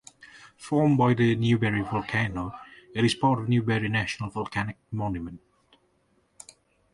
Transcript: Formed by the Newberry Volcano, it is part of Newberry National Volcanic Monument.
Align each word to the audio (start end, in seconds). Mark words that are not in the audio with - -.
Formed 0.57 0.97
by 0.97 1.13
the 1.13 1.35
Newberry 1.35 1.83
Volcano, 1.83 2.55
it 2.95 3.05
is 3.05 3.13
part 3.13 3.37
of 3.39 3.47
Newberry 3.47 3.87
National 3.87 4.31
Volcanic 4.31 4.77
Monument. 4.89 5.39